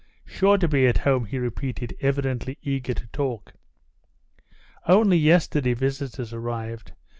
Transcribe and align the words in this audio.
"Sure 0.25 0.57
to 0.57 0.67
be 0.67 0.87
at 0.87 0.97
home," 1.05 1.25
he 1.25 1.37
repeated, 1.37 1.95
evidently 2.01 2.57
eager 2.63 2.95
to 2.95 3.05
talk. 3.09 3.53
"Only 4.87 5.15
yesterday 5.19 5.75
visitors 5.75 6.33
arrived. 6.33 6.93